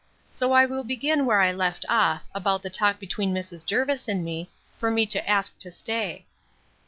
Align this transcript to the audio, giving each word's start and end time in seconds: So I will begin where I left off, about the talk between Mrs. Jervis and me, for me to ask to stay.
So 0.31 0.51
I 0.51 0.65
will 0.65 0.83
begin 0.83 1.27
where 1.27 1.41
I 1.41 1.51
left 1.51 1.85
off, 1.87 2.23
about 2.33 2.63
the 2.63 2.71
talk 2.71 2.97
between 2.99 3.35
Mrs. 3.35 3.63
Jervis 3.63 4.07
and 4.07 4.25
me, 4.25 4.49
for 4.79 4.89
me 4.89 5.05
to 5.05 5.29
ask 5.29 5.55
to 5.59 5.69
stay. 5.69 6.25